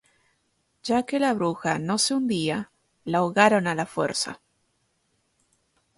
[0.87, 2.71] Ya que la "bruja" no se hundía,
[3.05, 4.41] la ahogaron a la fuerza.